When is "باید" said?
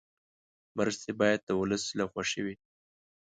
1.19-1.39